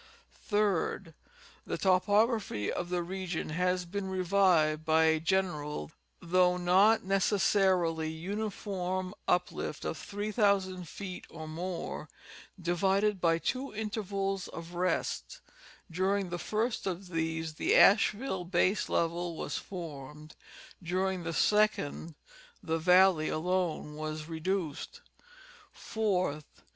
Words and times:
3d. 0.49 1.13
The 1.67 1.77
topography 1.77 2.71
of 2.73 2.89
the 2.89 3.03
region 3.03 3.49
has 3.49 3.85
been 3.85 4.07
revived 4.09 4.83
by 4.83 5.03
a 5.03 5.19
gen 5.19 5.45
eral, 5.49 5.91
though 6.19 6.57
not 6.57 7.03
necessarily 7.03 8.09
uniform, 8.09 9.13
uplift 9.27 9.85
of 9.85 9.99
3,000 9.99 10.87
feet 10.87 11.27
or 11.29 11.47
more, 11.47 12.09
divided 12.59 13.21
by 13.21 13.37
two 13.37 13.75
intervals 13.75 14.47
of 14.47 14.73
rest; 14.73 15.39
during 15.91 16.31
the 16.31 16.39
first 16.39 16.87
of 16.87 17.09
these 17.09 17.53
the 17.53 17.75
Asheville 17.75 18.43
base 18.45 18.89
level 18.89 19.35
was 19.37 19.57
formed; 19.57 20.35
during 20.81 21.21
the 21.21 21.31
second, 21.31 22.15
the 22.63 22.79
valley 22.79 23.29
alone 23.29 23.93
was 23.95 24.27
reduced. 24.27 25.01
4th. 25.75 26.45